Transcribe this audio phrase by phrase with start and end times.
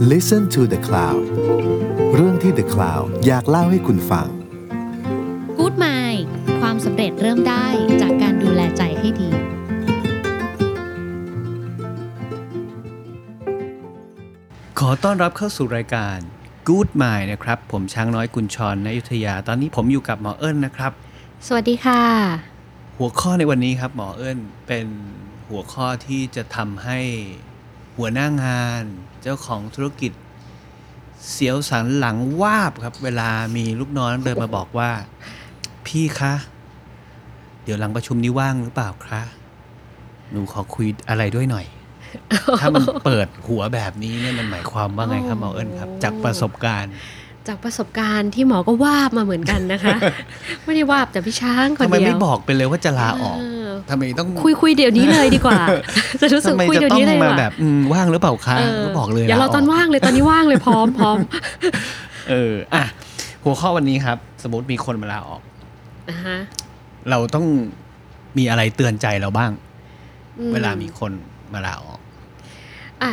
[0.00, 1.24] Listen to the Cloud
[2.14, 4.28] เรื่องที่ The Cloud อยากเล่าให้คุณฟัง
[5.58, 6.22] กู๊ดไมล์
[6.60, 7.66] ความสำเร็จเริ่มได้
[8.02, 9.28] จากการดูแลใจให้ดี
[14.78, 16.18] ขอต้อนรับเข้าสู่รายการ
[16.68, 20.92] Good Mind นะครับ ผมช้างน้อยกุญชรนอยุธยา ตอนนี้ผมอยู่กับหมอเอิญนะครับ
[21.46, 22.02] สวัสดีค่ะ
[22.98, 24.86] หัวข้อในวันนี้ครับหมอเอิญเป็น
[25.48, 27.00] หัวข้อที่จะทำให้
[27.96, 28.84] หัวหน้างาน
[29.26, 30.12] เจ้าของธุรกิจ
[31.30, 34.90] เสียวสันหลังวาบครับ เวลามีลูกน้องเดินมาบอกว่า
[35.86, 36.34] พี่คะ
[37.64, 39.22] เดี๋ยวหลังประชุมนี้ว่างหรือเปล่าคะ
[40.30, 41.66] หนูขอคุยอะไรด้วยหน่อย
[42.60, 46.92] ถ้ามันเปิดหัวแบบนี้เนี่ยมันหมายความว่าไงครับหมอเอิญครับ จากประสบการณ์
[47.48, 49.96] จากประสบการณ์ที่หมอก็วาบมาเหมือนกันนะคะ
[50.64, 53.53] ไม่ได้วาบแต่พี่ช้างคนทำไมเดียวไม่บอกไปเลยว่าจะลาออกเออ
[53.90, 55.60] ทำไมต้องคุยคุยเดี๋ยวนี้เลยดีกว่า
[56.20, 61.18] จะรู้สึกทำไมคุยจะเดี๋ยวต้องนี้เลยมาว่ะแบบอืมว่างหรือเปล่าคะเออก็บอกเลยอย่าเราตอนลกว่างเลยตอนนี้ว่างเลยพร้อมพร้อม
[62.30, 62.84] เอออะ
[63.44, 65.40] หัวข้อวันนี้ครับ สมมติมีคนมาลาออก
[66.10, 66.38] นะฮะ
[67.10, 67.46] เราต้อง
[68.38, 69.52] มีอะไรเตือนใจเราบ้าง
[70.38, 71.12] อืเวลามีคน
[71.52, 71.98] มาลาออก
[73.02, 73.12] อะ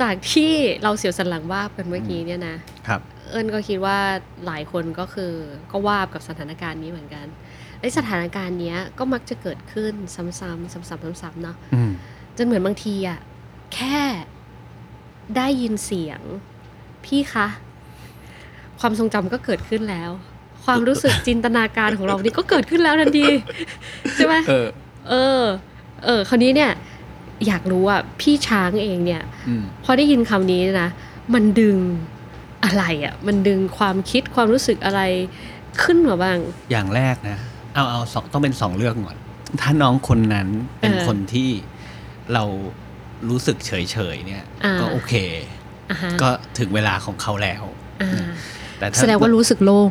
[0.00, 2.56] จากที่เราเสียวสันหลังวาบกันเมื่อกี้เนี่ยนะ
[2.88, 3.98] ครับ เอิญก็คิดว่า
[4.46, 5.32] หลายคนก็คือ
[5.70, 7.26] ก็วาบกับสถานการณ์นี้เหมือนกัน
[7.80, 11.92] ไอ้สถานการณ์เนี้ยก็มักจะเกิดขึ้นซ้ำๆซ้ำๆซ้ำๆเนาะอืม
[12.36, 13.18] จนเหมือนบางทีอะ
[13.74, 13.98] แค่
[15.36, 16.20] ได้ยินเสียง
[17.04, 17.46] พี่คะ
[18.80, 20.10] ความทรงจำก็เกิดขึ้นแล้ว
[20.64, 23.26] ความรู้สึกจินตนาการของเรานี่ก็เกิดขึ้นแล้วทันที
[24.14, 24.68] ใช่ไหมเออ
[25.10, 25.42] เออ
[26.04, 26.70] เออคราวนี้เนี่ย
[27.46, 30.88] อยากรู้อะพี่ช้างเองเนี่ยอืมพอได้ยินคำนี้นะ
[31.34, 31.76] มันดึง
[32.64, 35.00] อะไรอะ่ะ มันดึงความคิดความรู้สึกอะไร
[35.82, 36.38] ขึ้นมาบ้าง
[36.70, 37.38] อย่างแรกนะ
[37.74, 39.18] เอาเอาสองต้องเป็นสองเรื่องก่อน
[39.60, 40.48] ถ้าน้องคนนั้น
[40.80, 41.50] เป็นเออคนที่
[42.34, 42.44] เรา
[43.30, 43.72] รู้สึกเฉ
[44.14, 45.14] ยๆเนี่ยอ่าก็โอเค
[45.90, 47.62] อ่าฮะก็ถึงเวลาของเขาแล้ว
[48.02, 48.26] อ่า
[48.78, 49.90] แต่ถ้าแสดงว่ารู้สึกโล่ง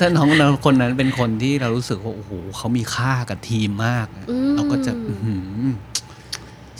[0.00, 0.28] ถ้าน้อง
[0.64, 5.62] คนนั้นเป็นคนที่เรารู้สึกว่าโอ้โหเขามีค่ากับทีมมากอะอืมเราก็จะอื้อหือ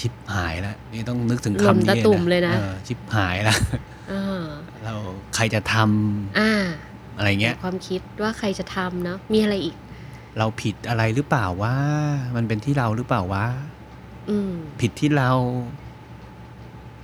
[0.01, 3.59] ชิบหายแล้วนี่ต้องนึกถึงลมคำนี้ตะตุ่มเลยนะออชิบหายแล้ว
[4.13, 4.45] อ่า
[4.85, 4.95] เรา
[5.35, 6.53] ใครจะทำอ่า
[7.19, 9.77] อะไรเงี้ย ความคิดว่าใครจะทำเนาะมีอะไรอีก
[10.39, 11.77] เราผิดอะไรหรือเปล่าว่า
[12.37, 13.47] มันเป็นที่เราหรือเปล่าวะ
[14.31, 15.31] อืมผิดที่เรา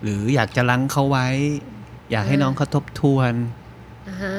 [0.02, 1.26] หรืออยากจะลังเขาไว้
[2.12, 3.32] อยากให้อ่าน้องเขาทบทวน
[4.08, 4.36] อ่าฮะ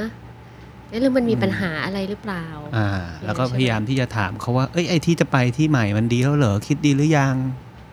[0.90, 2.46] เอ๊ะหรือมันมีอืมปัญหาอะไรหรือเปล่า
[2.78, 2.90] อ่า
[3.26, 7.36] แล้วก็ใช่ไหมพยายามที่จะถามเขาว่า เอ้ยไอ้ที่จะไปที่ใหม่มันดีแล้วเหรอคิดดีหรือยัง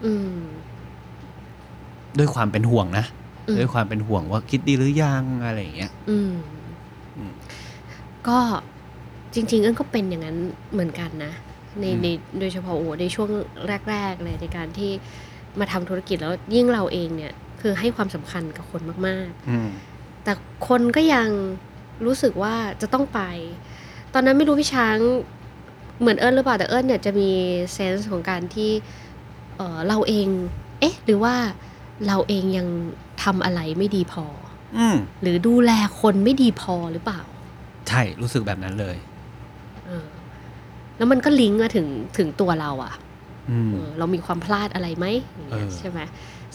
[0.04, 0.34] อืม
[2.18, 3.04] ด้วยความเป็นห่วงนะ
[3.48, 6.32] อืมด้วยความเป็นห่วงว่าคิดดีหรือยังอะไรอย่างเงี้ย อืม
[7.16, 7.32] อืม
[8.28, 8.38] ก็
[9.34, 10.38] จริง ๆ เอิ้นก็เป็นอย่างนั้น
[10.72, 11.32] เหมือนกันนะ
[11.80, 12.06] ในอืมใน
[12.40, 13.28] โดยเฉพาะโอ้ในช่วง
[13.90, 14.92] แรก ๆ เลยในการที่
[15.58, 20.32] มาทำธุรกิจแล้วยิ่งเราเองเนี่ยคือให้ความสำคัญกับคนมากอืมๆแต่
[20.68, 21.28] คนก็ยัง
[22.06, 23.20] รู้สึกว่าจะต้องไป
[24.14, 24.98] ตอนนั้นไม่รู้พี่ช้าง
[26.00, 27.30] เหมือนเอิญหรือเปล่าแต่เอิญเนี่ยจะมี
[27.72, 28.70] เซนส์ของการที่
[29.56, 30.26] เออเราเอง
[30.80, 31.34] เอ๊ะ หรือว่า
[32.06, 32.68] เราเองยัง
[33.22, 34.24] ทำอะไรไม่ดีพอ
[34.78, 37.20] อืมหรือดูแลคนไม่ดีพอหรือเปล่า
[37.88, 38.96] ใช่รู้สึกแบบนั้นเลย
[39.86, 40.06] เออ
[40.98, 41.86] แล้วมันก็ลิงก์มาถึง
[42.18, 42.94] ถึงตัวเราอะ
[43.50, 46.00] อืมเออเรามีความพลาดอะไรไหมอย่างเงี้ยเออใช่ไหม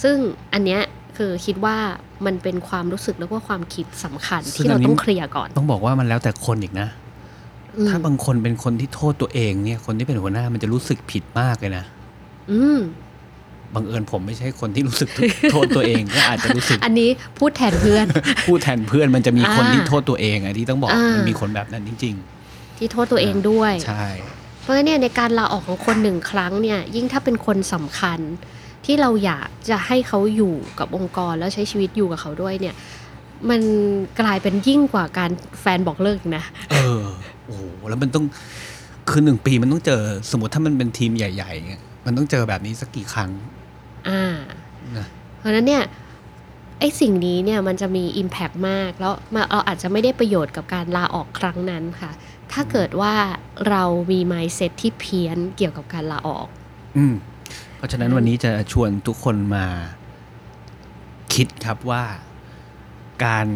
[0.04, 0.16] ซึ่ง
[0.54, 0.82] อันเนี้ย
[1.18, 1.78] คือคิดว่า
[2.26, 6.88] มันเป็นความรู้สึกแล้วก็ความคิดสำคัญที่เราต้องเคลียร์ก่อน ต้องบอกว่ามันแล้วแต่คนอีกนะ
[7.78, 11.86] อืมถ้าบางคนเป็นคนที่โทษตัวเองเนี่ย คนที่เป็นหัวหน้ามันจะรู้สึกผิดมากเลยนะ
[12.52, 12.80] อืม
[13.76, 15.10] บังเอิญผมไม่ใช่คนที่รู้สึก
[15.52, 18.06] โทษตัวเองก็อาจจะรู้สึก อันนี้พูดแทนเพื่อน
[18.48, 22.16] พูดแทนเพื่อนมันจะมีคนอ่าที่โทษตัวเองอะที่ต้องบอกอ่ามัมันมีคนแบบนั้นจริง
[22.80, 24.06] ที่โทษตัวเองด้วยๆใช่
[24.62, 28.20] เพราะฉะนั้นเนี่ยในการลาออกของคนหนึ่งครั้งเนี่ยยิ่งถ้าเป็นคนสำคัญ
[28.86, 32.76] ที่เราอยากจะให้เขาอยู่กับองค์กรแล้วใช้ชีวิตอยู่กับเขาด้วยเนี่ย
[33.50, 33.62] มัน
[34.22, 35.32] กลายเป็นยิ่งกว่าการ
[35.62, 37.04] แฟนบอกเลิกอีกนะ เออ
[37.46, 38.26] โอ้โหแล้วมันต้อง
[39.10, 40.02] คือหนึ่งปีมันต้องเจอ
[40.32, 43.32] สมมติถ้ามันเป็นทีมใหญ่ๆเงี้ยมันต้องเจอแบบนี้สักกี่ครั้ง
[44.10, 44.24] อ่า
[44.98, 45.06] นะ
[45.40, 45.84] เพราะฉะนั้นเนี่ย
[46.80, 52.12] ไอ้สิ่งนี้เนี่ยมันจะมี Impact มาก แล้วมาเราอาจจะไม่ได้ประโยชน์กับการลาออกครั้งนั้นค่ะ
[52.54, 53.16] ถ้าเกิดว่า
[53.70, 56.48] เรามี mindset ที่เพี้ยนเกี่ยวกับการลาออก
[56.98, 57.14] อืม
[57.76, 59.66] เพราะฉะนั้นวันนี้จะชวนทุกคนมา
[61.34, 62.04] คิดครับว่า
[63.26, 63.48] การ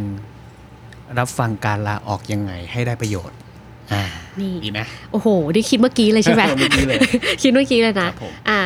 [1.17, 3.37] รับฟังการลาออกยังไงให้ได้ประโยชน์
[3.91, 4.03] อ่า
[4.39, 4.79] นี่ดีไหม
[5.11, 6.99] โอ้โหได้คิดเมื่อกี้เลยใช่ไหมเมื่อกี้เลย
[7.41, 8.61] คิดเมื่อกี้เลยคนะรับผมอ่า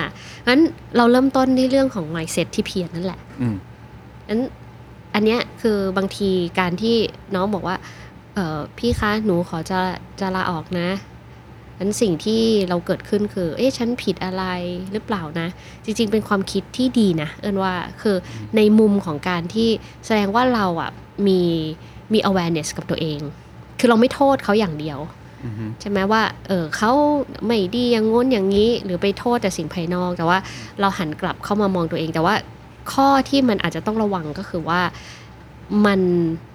[0.47, 0.59] งั้น
[0.97, 3.56] เราเริ่มต้นที่เรื่องของ mindset ที่เพี้ยนนั่นแหละอืม
[4.30, 4.41] นั้น
[5.15, 6.95] อันเนี้ยคือบางทีการที่
[7.35, 7.75] น้องบอกว่า
[8.37, 9.79] เออพี่คะหนูขอจะ
[10.19, 10.89] จะลาออกนะ
[11.79, 14.43] นั้นสิ่งที่เราเกิดขึ้นคือ เอ๊ะฉันผิดอะไร
[14.91, 15.47] หรือเปล่านะ
[15.85, 18.15] จริง ๆ เป็นความคิดที่ดีนะ เอินว่าคือ
[18.55, 19.69] ในมุมของการที่
[20.05, 20.91] แสดงว่าเราอะ
[21.27, 21.41] มี
[22.13, 23.19] มี awareness กับตัวเอง
[23.79, 24.99] คือเราไม่โทษเขาอย่างเดียว
[25.45, 26.91] อือฮึใช่ไหมว่า เออเขา
[27.45, 30.37] ไม่ดีอย่างง้นอย่างนี้ หรือไปโทษแต่สิ่งภายนอก แต่ว่า
[30.79, 32.35] เราหันกลับเข้ามามองตัวเอง แต่ว่า
[32.93, 34.81] ข้อที่มันอาจจะต้องระวังก็คือว่า
[35.85, 35.99] มัน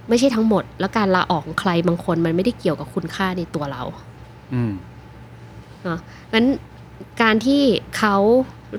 [0.09, 3.83] ไม่ใช่ทั้งหมด แล้วการลาออกของใครบางคนมันไม่ได้เกี่ยวกับคุณค่าในตัวเรา
[4.55, 4.73] อืม
[5.83, 5.99] เนาะ
[6.33, 6.47] งั้น
[7.23, 7.63] การที่
[7.99, 8.17] เขา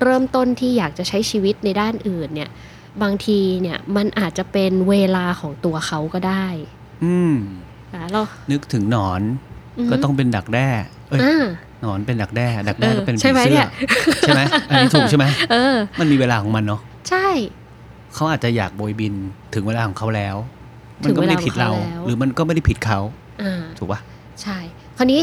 [0.02, 2.50] เริ่มต้นที่อยากจะใช้ชีวิตในด้านอื่น เนี่ย
[3.02, 6.46] บางทีเนี่ยมันอาจจะเป็นเวลาของตัวเขาก็ได้
[7.04, 7.34] อืม
[7.92, 8.22] อะเรา
[8.52, 9.20] นึกถึงหนอน
[9.78, 10.68] อือฮึก็ต้องเป็นดักแด้
[11.08, 11.44] เอ้ยอ่า
[11.82, 13.68] หนอนเป็นดักแด้ดักแด้เออก็เป็นใช่ไหมผีเนี่เสื้อย
[14.20, 16.80] ใช่ไหมอันนี้ถูกใช่ไหมเออมันมีเวลาของมันเนาะ
[17.10, 17.26] ใช่
[18.14, 19.14] เขาอาจจะอยากโบยบิน
[19.54, 20.36] ถึงเวลาของเขาแล้ว
[21.04, 22.98] ถึมันงก็เวไม่ลาได้ผิดเราของเขาแล้วหรือมันก็ไม่ได้ผิดเขา
[23.42, 24.00] อ่าถูกปะ
[24.42, 24.58] ใช่
[24.96, 25.20] คราวนี้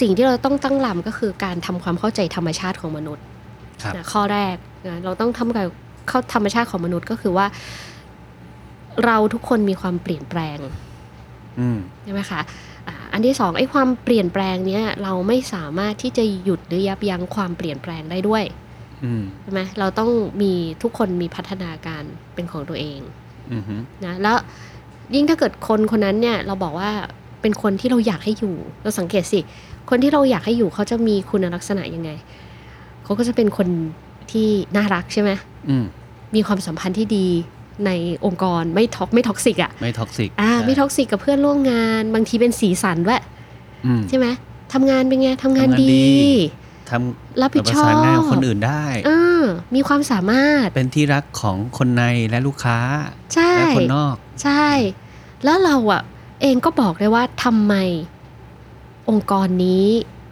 [0.00, 3.24] สิ่งที่เราต้องตั้งลำก็คือการทำความเข้าใจธรรมชาติของมนุษย์
[3.82, 4.56] ครับนะข้อแรก
[4.88, 5.66] นะเราต้องทำกับ
[6.08, 7.46] เข้าธรรมชาติของมนุษย์ก็คือว่า
[9.04, 10.58] เราทุกคนมีความเปลี่ยนแปลง
[11.60, 12.40] อืมใช่ไหมคะ
[12.88, 18.63] อ่าอันที่สองไอ้ความเปลี่ยนแปลงเนี้ยเราไม่สามารถที่จะหยุดหรือยับยั้งความเปลี่ยนแปลงได้ด้วยอืม
[19.42, 20.10] ใช่ไหมเราต้อง
[20.42, 20.52] มี
[20.82, 22.02] ทุกคนมีพัฒนาการ
[22.34, 23.00] เป็นของตัวเอง
[23.52, 23.74] อืมฮึ
[24.04, 24.36] นะแล้ว
[25.14, 26.90] ยิ่งถ้าเกิดคนคนนั้นเนี่ยเราบอกว่า
[27.42, 29.40] เป็นคนที่เราอยากให้อยู่ เราสังเกตสิ
[29.90, 32.10] คนที่เราอยากให้อยู่เขาจะมีคุณลักษณะยังไง
[33.04, 33.68] เขาก็จะเป็นคน
[34.30, 35.30] ที่น่ารักใช่ไหม
[35.68, 35.84] อืม
[36.34, 37.26] มีความสัมพันธ์ที่ดี
[37.86, 37.90] ใน
[38.26, 43.20] องค์กรไม่ tox ไม่ toxic อะไม่ toxic อ่าไม่ toxic กับเพื่อนร่วมงาน บางทีเป็นสีสันด้วย
[43.86, 44.26] อืมใช่ไหม
[44.72, 46.32] ทำงานเป็นไงทำงานทำงานดีี
[46.90, 49.44] ทำรับผิดประชอสานบงานกับคนอื่นได้อ่า
[49.74, 52.78] มีความสามารถเป็นที่รักของคนในและลูกค้า
[53.34, 54.66] ใช่และคนนอก ใช่
[55.44, 56.02] แล้วเราอะ
[56.42, 57.74] เองก็บอกได้ว่าทำไม
[59.10, 59.86] องค์กรนี้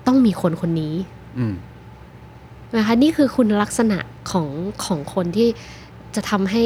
[0.07, 0.95] ต้องมีคนคนนี้
[1.39, 1.55] อืม
[2.77, 3.99] นะคะนี่คือคุณลักษณะ
[4.31, 4.49] ของ
[4.85, 5.49] ของคนที่
[6.15, 6.65] จะทำให้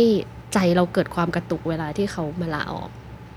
[0.55, 2.91] ใจเราเกิดความกระตุกเวลาที่เขามาลาออก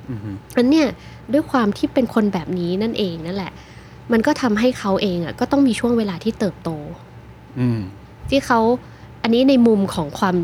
[0.09, 0.87] อืมฮึอันเนี่ย
[1.33, 3.51] ด้วยความที่เป็นคนแบบนี้นั่นเองนั่นแหละ
[4.11, 6.69] มันก็ทำให้เขาเองอะก็ต้องมีช่วงเวลาที่เติบโต
[7.59, 7.79] อืม
[8.29, 8.59] ที่เขา
[9.23, 10.35] อันนี้ในมุมของความ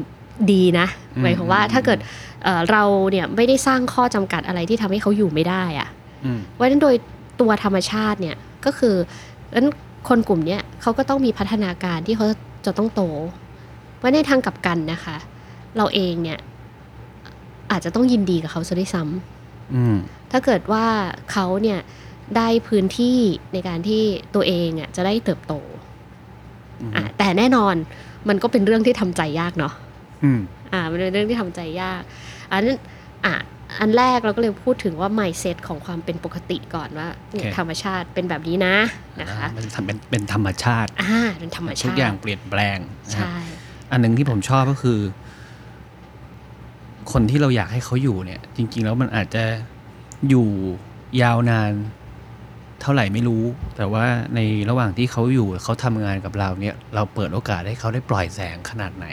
[0.51, 1.99] ดีนะอืมหมายความว่าถ้าเกิด
[2.43, 5.89] เอ่อเราเนี่ยไม่ได้สร้างข้อจำกัดอะไรที่ทำให้เขาอยู่ไม่ได้อะ
[6.25, 6.95] อืมเพราะฉะนั้นโดย
[7.41, 8.35] ตัวธรรมชาติเนี่ย
[8.65, 8.95] ก็คือ
[9.55, 9.67] นั้น
[10.09, 12.27] คนกลุ่มเนี้ยเขาก็ต้องมีพัฒนาการที่เขา
[12.65, 13.01] จะต้องโต
[13.97, 15.17] เพราะในทางกลับกันนะคะ
[15.77, 16.39] เราเองเนี่ย
[17.71, 19.97] อาจจะต้องยินดีกับเขาซะด้วยซ้ำอืม
[20.31, 20.85] ถ้าเกิดว่า
[21.31, 21.79] เขาเนี่ย
[22.37, 23.19] ได้พื้นที่
[23.53, 24.03] ในการที่
[24.35, 25.53] ตัวเองอะจะได้เติบโต
[26.81, 27.75] อืมอะแต่แน่นอน
[28.29, 29.73] มันก็เป็นเรื่องที่ทำใจยากเนาะ
[30.23, 30.39] อืม
[30.73, 32.01] อ่ามันเป็นเรื่องที่ทำใจยาก
[32.51, 32.77] อันนั้น
[33.25, 33.35] อะ
[33.79, 38.75] อันแรกเราก็เลยพูดถึงว่า mindset ของความเป็นปกติก่อนว่าเนี่ยธรรมชาติเป็นแบบนี้นะ
[39.21, 42.77] นะคะมันทำเป็นเป็นธรรมชาติอ่าเป็นธรรมชาติทุกอย่างเปลี่ยนแปลง
[43.09, 43.37] นะครับใช่
[43.91, 44.99] อันหนึ่งที่ผมชอบก็คือ
[47.11, 49.43] คนที่เราอยากให้เขาอยู่เนี่ย จริง ๆ แล้วมันอาจจะ
[50.29, 50.47] อยู่
[51.21, 51.71] ยาวนาน
[52.81, 53.43] เท่าไหร่ไม่รู้
[53.77, 54.05] แต่ว่า
[54.35, 54.39] ใน
[54.69, 59.07] ระหว่างที่เขาอยู่เขาทำงานกับเราเนี่ย เราเปิดโอกาสให้เขาได้ปล่อยแสงขนาดไหน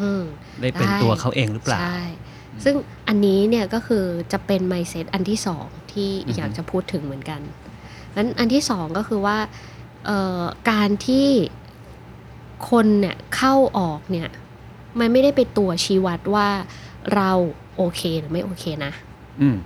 [0.00, 0.22] อืม
[0.60, 2.02] ได้เป็นได้ตัวเขาเองหรือเปล่าใช่
[2.64, 2.74] ซึ่ง
[3.08, 7.40] อันนี้เนี่ยก็คือจะเป็น mindset อันที่สองที่อือฮึอยากจะพูดถึงเหมือนกัน
[8.16, 9.38] นั้นอันที่สองก็คือว่า
[10.06, 11.28] เอ่อการที่
[12.70, 14.28] คนเนี่ยเข้าออกเนี่ย
[14.98, 16.48] มันไม่ได้เป็นตัวชี้วัดว่า
[17.14, 17.30] เรา
[17.76, 18.92] โอเคหรือไม่โอเคนะ
[19.40, 19.56] อืม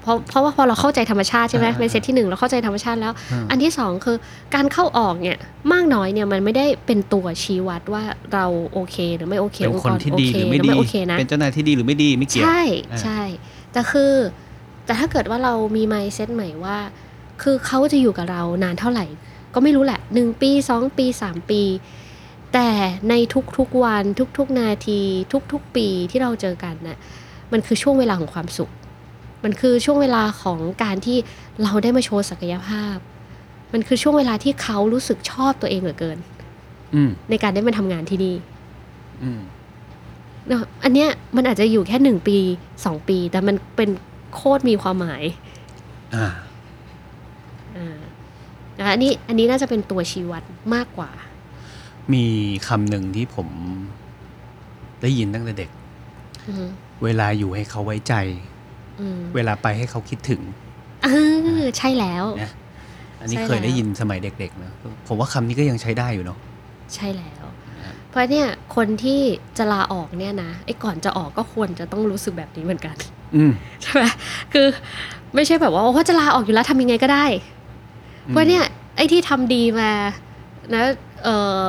[0.00, 4.16] เพราะเพราะว่าพอเราเข้าใจธรรมชาติใช่ไหมอ่าเป็นเซตที่หนึ่งเราเข้าใจธรรมชาติแล้วอ่าอันที่สองคือ
[4.54, 5.38] การเข้าออกเนี่ย
[5.72, 13.20] มากน้อยเนี่ยมันไม่ได้เป็นตัวชี้วัดว่าเราโอเคหรือไม่โอเคเป็นองค์คนกรที่โอดีเคหรือไม่หรือดีไม่โอเคนะเป็นเจ้านายที่ดีหรือไม่ดีไม่เกี่ยวใช่อ่าใช่
[13.72, 14.12] แต่คือ
[14.84, 16.78] แต่ถ้าเกิดว่าเรามี mindset ใหม่ว่า
[17.42, 19.06] คือเขาจะอยู่กับเรานานเท่าไหร่
[19.54, 21.62] ก็ไม่รู้แหละหนึ่งปีสองปีสามปี
[22.54, 22.70] แต่
[23.08, 23.14] ใน
[23.56, 24.04] ทุกๆวัน
[24.38, 25.00] ทุกๆนาที
[25.52, 26.98] ทุกๆปีที่เราเจอกันน่ะ
[27.52, 28.70] มันคือช่วงเวลาของความสุข
[29.44, 31.18] มันคือช่วงเวลาของการที่
[31.62, 32.96] เราได้มาโชว์ศักยภาพ
[33.72, 36.18] มันคือช่วงเวลาที่เขารู้สึกชอบตัวเองเหลือเกิน
[36.94, 38.34] อืมในการได้มาทำงานที่นี่
[39.22, 39.40] อืม
[40.46, 42.38] เนอะอันเนี้ยมันอาจจะอยู่แค่หนึ่งปี
[42.84, 43.90] สองปี แต่มันเป็น
[44.34, 45.22] โคตรมีความหมาย
[46.14, 46.26] อ่า
[47.76, 47.98] อ่า
[48.78, 50.42] นะคะอันนี้อันนี้น่าจะเป็นตัวชี้วัด
[50.74, 51.10] มากกว่า
[52.12, 52.24] มี
[52.68, 53.48] คำหนึ่งที่ผม
[55.02, 55.70] ได้ยินตั้งแต่เด็ก
[56.48, 56.66] อืม
[57.04, 58.51] เวลาอยู่ให้เขาไว้ใจอืม
[59.34, 60.40] เวลาไปให้เขาคิดถึง
[61.04, 61.08] เอ
[61.60, 62.52] อใช่แล้วนะ
[63.20, 64.72] อันนี้ใช่เคยได้แล้วยินสมัยเด็กๆนะ
[65.06, 66.38] ผมว่าคำนี้ก็ยังใช้ได้อยู่เนาะ
[66.94, 67.44] ใช่แล้ว
[67.78, 69.20] นะครับเพราะเนี่ยคนที่
[69.58, 72.96] จะลาออกเนี่ยนะไอ้ก่อนจะออกก็ควรจะต้องรู้สึกแบบนี้เหมือนกัน
[73.36, 74.04] อืมใช่ไหม
[74.52, 74.66] คือ
[75.34, 77.26] ไม่ใช่แบบว่าโอ้จะลาออกอยู่แล้วทำยังไงก็ได้
[78.28, 78.64] เพราะเนี่ย
[78.98, 79.90] อ้ที่ทำดีมา
[80.74, 80.84] นะ
[81.24, 81.28] เอ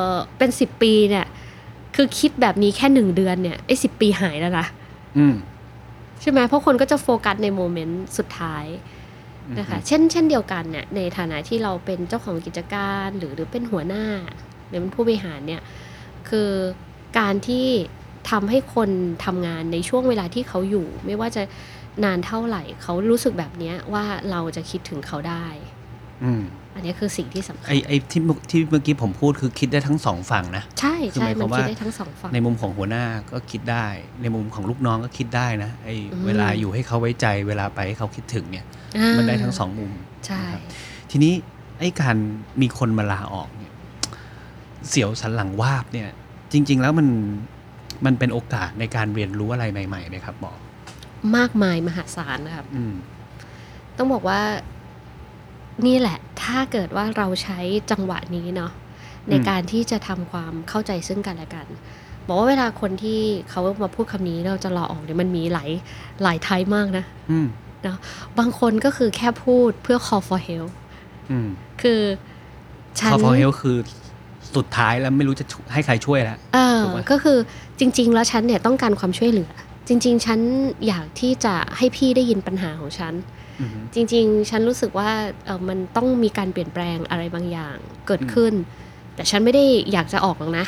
[0.09, 1.25] อเป็นสิบปีเนี่ย
[1.95, 4.65] คือคิดแบบนี้แค่หนึ่งเดือนเนี่ยไอ้สิบปีหายแล้วนะ
[5.17, 5.33] อืม
[6.23, 8.65] ใช่ไหมเพราะคนก็จะโฟกัสในโมเมนต์สุดท้าย
[9.59, 14.05] นะคะเช่นเช่นเดียวกันเนี่ยในฐานะที่เราเป็นเจ้าของกิจการหรือหรือเป็นหัวหน้า
[14.67, 15.61] หรือเป็นผู้บริหารเนี่ย
[16.29, 16.51] คือ
[17.19, 17.67] การที่
[18.31, 18.89] ทำให้คน
[19.25, 21.43] ทำงานในช่วงเวลาที่เขาอยู่ ไม่ว่าจะ
[22.03, 25.45] นานเท่าไหร่เขารู้สึกแบบเนี้ยว่าเราจะคิดถึงเขาได้
[26.73, 33.85] อืมอันนี้คือสิ่งที่สำคัไอญไอที่เมื่อที่เมื่อกี้ผมพูดคือคิดได้ทั้งสองฝั่งนะ ใช่คือใช่หมายคมัวานมคิดว่าได้ทั้งสองฝั่ง ในมุมของหัวหน้าก็คิดได้
[34.21, 38.65] ในมุมของลูกน้องก็คิดได้นะไออืม เวลาอยู่ให้เขาไว้ใจ เวลาไปให้เขาคิดถึงเนี่ย
[38.97, 39.91] อ่ามันได้ทั้งสองมุม
[40.27, 40.61] ใช่นะครับ
[41.11, 41.33] ทีนี้
[41.79, 42.15] ไอ้การ
[42.61, 43.73] มีคนมาลาออกเนี่ย
[44.89, 46.09] เสียวสันหลังวาบเนี่ย
[46.51, 47.07] จริง ๆ แล้วมัน
[48.05, 50.53] มันเป็นโอกาสในการเรียนรู้อะไรใหม่ๆไหมครับหมอ
[51.37, 52.93] มากมายมหาศาลนะครับ อืม
[53.97, 54.41] ต้องบอกว่า
[55.85, 57.59] นี่แหละ ถ้าเกิดว่าเราใช้
[57.91, 58.71] จังหวะนี้เนาะ
[59.29, 61.67] ในการที่จะทำความเข้าใจซึ่งกันและกัน
[62.27, 65.69] บอกว่าเวลาคนที่เขามาพูดคำนี้เราจะรอออกเนี่ยมันมีหลาย
[66.23, 67.47] หลายไทยมากนะอืม
[68.39, 70.71] บางคนก็คือแค่พูดเพื่อ call for help
[71.31, 71.49] อืม
[71.81, 72.01] คือ
[72.99, 73.77] ฉันคอฟอเฮลคือ
[74.55, 77.37] สุดท้ายแล้วไม่รู้จะให้ใครช่วยแล้วเออถูกไหมก็คือ
[77.79, 79.51] จริง ๆ แล้วฉันเนี่ยต้องการความช่วยเหลือ
[79.87, 80.39] จริง ๆ ฉัน
[80.87, 83.13] อยากที่จะให้พี่ได้ยินปัญหาของฉัน
[83.59, 85.09] อืมจริง ๆ ฉันรู้สึกว่า
[85.45, 87.75] เออมันต้องมีการเปลี่ยนแปลงอะไรบางอย่าง
[88.07, 88.53] เกิดอืมขึ้น
[89.15, 90.65] แต่ฉันไม่ได้อยากจะออกหรอกนะ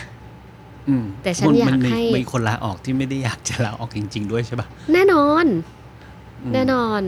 [0.90, 5.46] อืมแต่ฉันอยากมัมีให้มีคนลาออกที่ไม่ได้อยากจะลาออกจริง ๆ ด้วยใช่ปะแน่นอน
[6.44, 7.02] อืมแน่นอน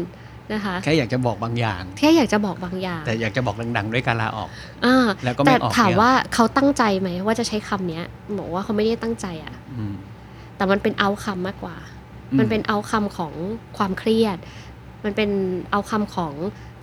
[0.53, 4.49] นะคะแค่อยากจะบอกบางอย่างแค่อยากจะบอกบางอย่าง แต่อยากจะบอกดังๆ ด้วยการลาออก
[4.85, 8.03] อ่าแล้วก็ไม่แต่ออกถามเนี่ยว่าเขาตั้งใจไหมว่าจะใช้คำเนี้ย
[8.39, 9.95] บอกว่าเขาไม่ได้ตั้งใจอะอืม
[10.57, 11.96] แต่มันเป็นเอาคำมากกว่าอื
[12.35, 13.33] มมันเป็นเอาคำของ
[13.77, 14.37] ความเครียด
[15.03, 15.29] มันเป็น
[15.71, 16.33] เอาคำของ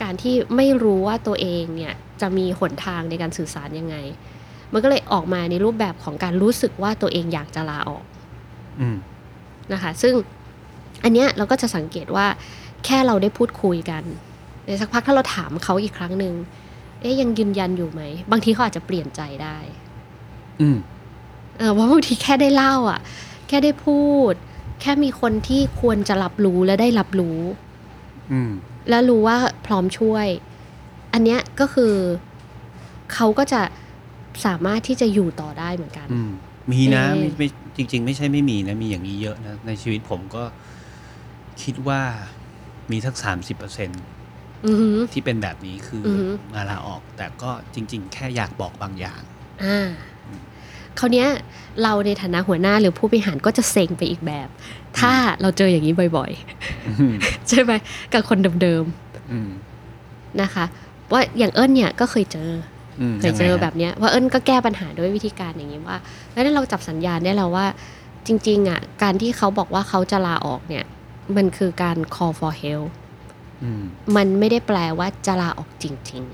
[0.03, 3.97] การที่ไม่รู้ว่าตัวเองเนี่ยจะมีหนทางในการสื่อสารยังไง
[4.73, 8.05] มันก็เลยออกมาในรูปแบบของการรู้สึกว่าตัวเองอยากจะลาออก
[8.81, 8.97] อืม
[9.73, 10.15] นะคะ ซึ่ง
[11.05, 12.27] อันเนี้ยเราก็จะสังเกตว่า
[12.85, 14.03] แค่เราได้พูดคุยกัน
[14.67, 16.35] ในสักพักถ้าเราถามเขาอีกครั้งหนึ่ง
[17.01, 19.59] เอ๊ยยังยืนยันอยู่ไหม บางทีเขาอาจจะเปลี่ยนใจได้
[20.61, 20.79] อืม
[21.59, 23.01] เออเพราะบางทีแค่ได้เล่า อะ
[23.49, 24.35] แค่ได้พูด
[24.81, 27.39] แค่มีคนที่ควรจะรับรู้และได้รับรู้
[28.33, 28.51] อืม
[28.89, 30.27] และรู้ว่าพร้อมช่วย
[31.13, 31.95] อันเนี้ยก็คือ
[33.15, 33.63] เขาก็จะ
[34.47, 36.31] สามารถที่จะอยู่ต่อได้เหมือนกันอืม
[36.73, 40.45] มีนะเอ่อไม่ไม่จริง ๆ ไม่ใช่ไม่มีนะ มีอย่างนี้เยอะนะ ในชีวิตผมก็
[41.63, 42.01] คิดว่า
[42.91, 43.91] มีสักสามสิบเปอร์เซ็น
[44.67, 49.23] อือหือที่เป็นแบบนี้คือออหือมาลาออก แต่ก็จริง ๆ แค่อยากบอกบางอย่าง
[50.95, 51.29] อ่าคราวเนี้ย
[51.83, 54.49] เราในฐานะหัวหน้าหรือผู้บริหารก็จะเซ็งไปอีกแบบ
[54.99, 56.31] ถ้าเราเจออย่างนี้บ่อย
[56.87, 57.73] อืมๆใช่ไหม
[58.13, 58.85] กับคนเดิม
[59.33, 60.65] อืมๆนะคะ
[61.13, 62.51] ว่าอย่างเอิญเนี่ยก็เคยเจอ
[63.01, 65.97] อืมเคยเจอยังไงฮะแบบเนี้ยว่าเอิญก็แก้ปัญหาด้วยวิธีการอย่างนี้ว่า
[66.33, 67.67] แล้วนั้นเราจับสัญญาณได้แล้วว่า
[68.27, 70.85] จริง ๆอะการที่เขาบอกว่าเขาจะลาออกเนี่ย
[71.37, 72.89] มันคือการ call for help
[73.63, 73.83] อืม
[74.17, 76.25] มันไม่ได้แปลว่าจะลาออกจริง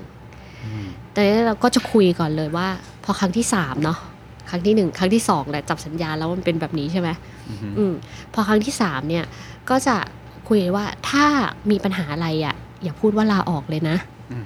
[0.63, 2.67] อืมๆแต่นี้เราก็จะคุยก่อนเลยว่า
[3.03, 3.99] พอครั้งที่สามเนาะ
[4.49, 7.09] ครั้งที่หนึ่งครั้งที่สองแหละจับสัญญาณแล้วมันเป็นแบบนี้ใช่ไหม
[7.49, 7.93] อืมอืม
[8.33, 9.25] พอครั้งที่สามเนี่ย
[9.69, 9.95] ก็จะ
[10.49, 11.25] คุยว่าถ้า
[11.71, 13.97] มีปัญหาอะไรอะ อย่าพูดว่าลาออกเลยนะ
[14.31, 14.45] อืม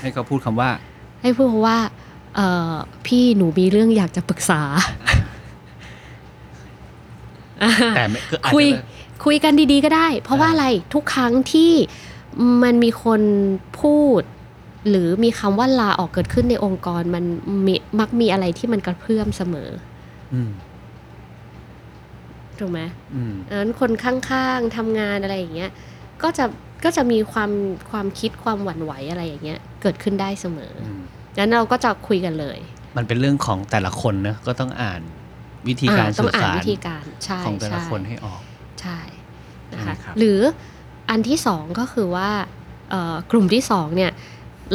[0.00, 0.70] ให้เขาพูดคำว่า
[1.22, 1.78] ให้พูดว่า
[2.36, 2.40] เอ
[2.72, 2.74] อ
[3.06, 4.62] พี่หนูมีเรื่องอยากจะปรึกษา
[7.96, 8.82] แต่ไม่คืออาจคุยจะ
[9.24, 11.72] คุยกันดีๆก็ได้ เพราะว่าอ่าอะไรทุกครั้งที่
[12.62, 13.20] มันมีคน
[13.80, 14.22] พูด
[14.88, 17.24] หรือมีคำว่าลาออกเกิดขึ้นในองค์กรมัน
[17.66, 19.70] มีมักมีอะไรที่มันกระเพื่อมเสมอ
[20.34, 20.50] อืม
[22.58, 22.80] ถูกไหม
[23.14, 25.70] อืมดังนั้นคนข้างๆทำงานอะไรอย่างเงี้ย
[26.22, 26.44] ก็จะ
[26.84, 27.50] ก็จะมีความ
[27.90, 31.02] ความคิดความหวั่นไหวอะไรอย่างเงี้ย เกิดขึ้นได้เสมออืม
[31.34, 32.58] ดังนั้นเราก็จะคุยกันเลย
[32.96, 35.00] มันเป็นเรื่องของแต่ละคนนะก็ต้องอ่าน
[35.68, 38.42] วิธีการอ่ต้อสื่งออ่านสารวิธีการใช่ของแต่ละใช่คนให้ออก
[38.80, 38.98] ใช่
[39.72, 40.40] นะคะใช่ไหมครับหรือ
[41.10, 42.30] อันที่สองก็คือว่า
[42.90, 44.12] เอ่อกลุ่มที่สองเนี่ย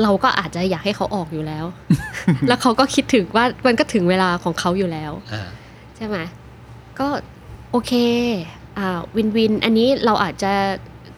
[0.02, 1.66] เราก็อาจจะอยากให้เขาออกอยู่แล้ว
[2.48, 5.44] แล้วเขาก็คิดถึงว่ามันก็ถึงเวลาของเขาอยู่แล้วอ่า
[5.96, 6.18] ใช่ไหม
[7.00, 7.08] ก็
[7.72, 7.94] โอเค
[8.78, 10.54] อ่าวินวิน อันนี้เราอาจจะ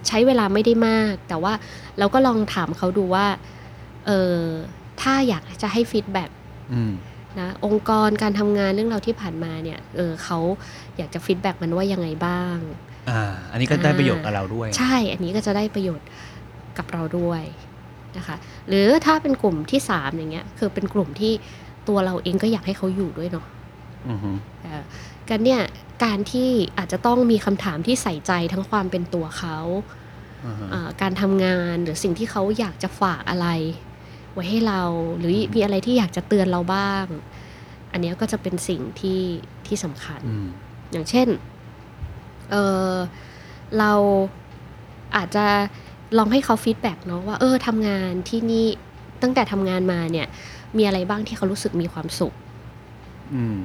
[0.07, 1.53] ใช้เวลาไม่ได้มาก แต่ว่า
[1.99, 3.27] เราก็ลองถามเขาดูว่า
[4.07, 4.39] เออ
[5.01, 6.29] ถ้าอยากจะให้ฟีดแบ็ก
[6.73, 6.93] อืม
[7.39, 10.39] นะองค์กรการทำงานเรื่องเราวที่ผ่านมาเนี่ยเออเขา
[10.97, 12.57] อยากจะ feedback มันว่ายังไงบ้าง
[13.09, 16.07] อ่าอันนี้ก็ได้ประโยชน์กับเราด้วย ใช่ อันนี้ก็จะได้ประโยชน์
[16.77, 17.43] กับเราด้วย
[18.17, 21.33] นะคะหรือถ้าเป็นกลุ่มที่สามอย่างเงี้ยคือเป็นกลุ่มที่
[21.87, 23.45] ตัวเราเองก็อยากให้เขาอยู่ด้วยเนาะ
[24.09, 24.31] อือฮึ
[24.63, 24.83] เออ
[25.29, 25.61] กันเนี่ย
[26.03, 29.57] การที่อาจจะต้องมีคำถามที่ใส่ใจทั้งความเป็นตัวเขา
[30.45, 33.47] อือฮึอ่าการทำงานหรือสิ่งที่เขาอยากจะฝากอะไร
[34.33, 34.81] ไว้ให้เรา
[35.17, 37.05] หรือมีอะไรที่อยากจะเตือนเราบ้าง
[37.91, 39.21] อันเนี้ยก็จะเป็นสิ่งที่
[39.67, 40.47] ที่สำคัญอืม
[40.91, 41.27] อย่างเช่น
[42.51, 42.55] เอ
[42.91, 42.93] อ
[43.79, 43.93] เรา
[45.15, 45.45] อาจจะ
[46.17, 48.67] ลองให้เขา feedback เนาะว่าเออทำงานที่นี่
[49.21, 50.27] ตั้งแต่ทำงานมาเนี่ย
[50.77, 52.33] มีอะไรบ้างที่เขารู้สึกมีความสุข
[53.33, 53.57] อืม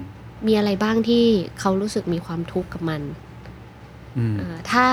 [0.47, 1.25] มีอะไรบ้างที่
[1.61, 3.03] เขารู้สึกมีความทุกข์กับมัน
[4.19, 4.87] อืมเอ่อถ้า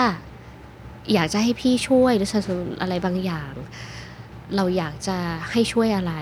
[1.14, 3.54] อยากจะให้พี่ช่วยหรือสนับสนุนอะไรบางอย่าง
[4.56, 5.18] เราอยากจะ
[5.52, 6.14] ให้ช่วยอะไร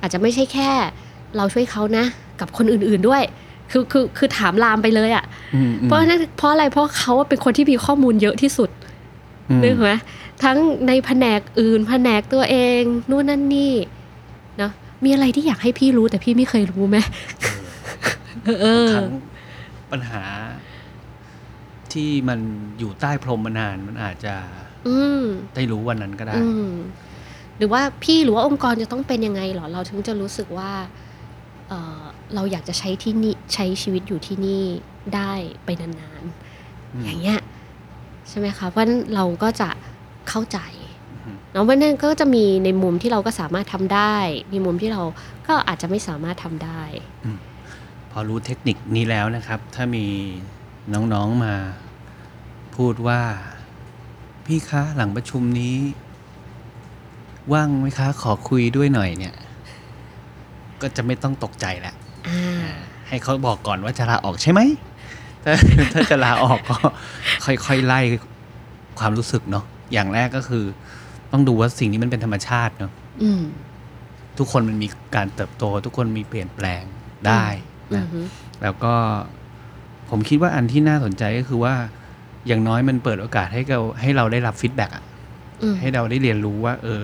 [0.00, 0.70] อาจจะไม่ใช่แค่
[1.36, 2.04] เราช่วยเขานะ
[2.40, 3.22] กับคนอื่นๆด้วย
[3.70, 8.89] คือคือคือถามลามไปเลยอะ่ะอืมอืมเพราะนั่นเพราะอะไรเพราะเขาเป็นคนที่มีข้อมูลเยอะที่สุดอืม
[9.64, 9.90] นึกไหม
[10.44, 13.74] ทั้งในแผนกอื่น แผนกตัวเองนู่นนั่นนี่
[14.58, 14.72] เนาะ
[15.04, 16.96] มีอะไรที่อยากให้พี่รู้แต่พี่ไม่เคยรู้ไหม
[18.60, 19.12] เออครั้ง
[19.90, 20.22] ปัญหา
[21.92, 22.40] ที่มัน
[22.78, 24.34] อยู่ใต้พรมมานานมันอาจจะ
[24.88, 25.22] อืม
[25.54, 26.70] ได้รู้วันนั้นก็ได้อืม
[27.56, 30.72] หรือว่าพี่หรือว่าองค์กรจะต้องเป็นยังไงเหรอ เราถึงจะรู้สึกว่า
[31.68, 32.02] เออ
[32.34, 34.64] เราอยากจะใช้ที่นี่ใช้ชีวิตอยู่ที่นี่
[35.14, 35.32] ได้
[35.64, 36.22] ไปนาน
[36.94, 37.40] อืมๆอย่างเงี้ย
[38.30, 39.68] ใช่ไหมคะเพราะฉะนั้นเราก็จะ
[40.28, 40.58] เข้าใจ
[41.24, 44.16] อืมเนาะเพราะฉะนั้นก็จะมีในมุมที่เราก็สามารถทำได้
[44.52, 45.02] มีมุมที่เรา
[45.48, 46.82] ก็อาจจะไม่สามารถทำได้
[48.10, 50.06] พอรู้เทคนิคนี้แล้วนะครับ ถ้ามี
[50.92, 51.54] น้องๆมา
[52.76, 53.20] พูดว่า
[54.46, 55.76] พี่คะหลังประชุมนี้
[57.52, 59.34] ว่างไหมคะ ขอคุยด้วยหน่อยเนี่ย
[60.82, 61.94] ก็จะไม่ต้องตกใจแหละ
[62.28, 62.68] อ่า
[63.08, 64.60] ให้เขาบอกก่อนว่าจะลาออกใช่ไหม
[65.44, 65.54] ถ้า
[65.92, 66.76] ถ้าจะลาออกก็
[67.44, 68.00] ค่อยๆไล่
[68.98, 70.64] ความรู้สึกเนาะอย่างแรกก็คือ
[71.32, 72.92] ต้องดูว่าสิ่งนี้มันเป็นธรรมชาติเนาะ
[73.22, 73.42] อืม
[74.38, 76.82] ทุกคนมันมีการเติบโต ทุกคนมีเปลี่ยนแปลง
[77.26, 77.44] ได้
[77.92, 78.20] อือฮึนะ
[78.62, 78.94] แล้วก็
[80.10, 81.74] ผมคิดว่าอันที่น่าสนใจก็คือว่า
[82.46, 85.04] อย่างน้อยมันเปิดโอกาสให้เราให้เราได้รับ feedback อะ
[85.62, 87.02] อืมให้เราได้เรียนรู้ว่า เออ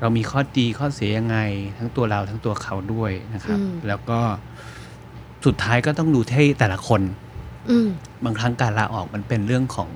[0.00, 1.38] เรามีข้อดีข้อเสียยังไง
[1.78, 3.58] ทั้งตัวเราทั้งตัวเขาด้วยนะครับ
[3.88, 4.20] แล้วก็
[5.46, 7.21] สุดท้ายก็ต้องดูที่แต่ละคนอืม
[8.24, 9.90] บางครั้งการลาออกมันเป็นเรื่องของ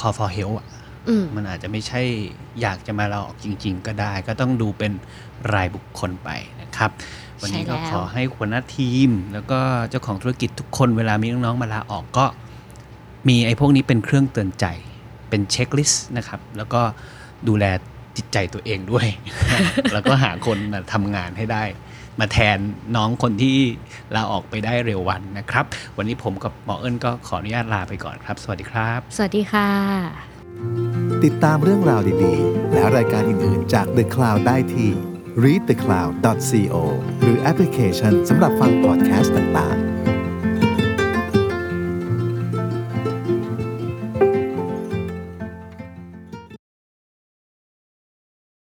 [0.00, 0.68] call for help อะ
[1.08, 2.02] อืมมันอาจจะไม่ใช่
[2.60, 4.92] อยากจะมาลาออกจริง ๆ ก็ได้ ก็ต้องดูเป็น
[5.52, 6.30] รายบุคคลไป
[6.62, 6.90] นะครับ
[7.42, 9.58] วันนี้ก็ใช่แล้วขอให้หัวหน้าทีม แล้วก็
[9.90, 12.26] เจ้าของธุรกิจทุกคนเวลามีน้องๆมาลาออกก็
[13.28, 14.66] มีไอ้พวกนี้เป็นเครื่องเตือนใจ
[15.28, 16.80] เป็นเช็คลิสต์นะครับ แล้วก็
[17.48, 17.64] ดูแล
[18.16, 19.06] จิตใจตัวเองด้วย
[19.92, 21.64] แล้วก็หาคนมาทำงานให้ได้
[22.20, 22.58] มาแทน
[22.96, 23.58] น้องคนที่
[24.14, 25.64] ลาออกไปได้เร็ววันนะครับ
[25.96, 29.70] วันนี้ผมกับหมอเอิญก็ขออนุญาตลาไปก่อนครับ สวัสดีครับ สวัสดีค่ะ
[31.24, 34.90] ติดตามเรื่องราวดีๆ และรายการอื่นๆจาก The Cloud ได้ที่
[35.44, 36.74] readthecloud.co
[37.20, 39.95] หรือแอปพลิเคชันสำหรับฟังพอดแคสต์ต่างๆ